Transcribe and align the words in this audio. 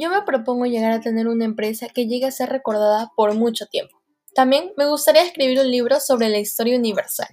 Yo 0.00 0.10
me 0.10 0.22
propongo 0.22 0.64
llegar 0.66 0.92
a 0.92 1.00
tener 1.00 1.26
una 1.26 1.44
empresa 1.44 1.88
que 1.88 2.06
llegue 2.06 2.26
a 2.26 2.30
ser 2.30 2.50
recordada 2.50 3.10
por 3.16 3.34
mucho 3.34 3.66
tiempo. 3.66 4.00
También 4.32 4.70
me 4.76 4.86
gustaría 4.86 5.24
escribir 5.24 5.58
un 5.58 5.72
libro 5.72 5.98
sobre 5.98 6.28
la 6.28 6.38
historia 6.38 6.78
universal. 6.78 7.26